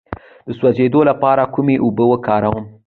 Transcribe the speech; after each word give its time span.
د 0.47 0.49
سوځیدو 0.59 1.01
لپاره 1.09 1.43
کومې 1.53 1.75
اوبه 1.83 2.03
وکاروم؟ 2.07 2.61